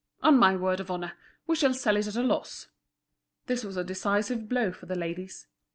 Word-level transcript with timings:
On 0.23 0.35
my 0.35 0.55
word 0.55 0.79
of 0.79 0.89
honour, 0.89 1.13
we 1.45 1.55
shall 1.55 1.75
sell 1.75 1.95
it 1.95 2.07
at 2.07 2.15
a 2.15 2.23
loss." 2.23 2.69
This 3.45 3.63
was 3.63 3.77
a 3.77 3.83
decisive 3.83 4.49
blow 4.49 4.71
for 4.71 4.87
the 4.87 4.95
ladies. 4.95 5.45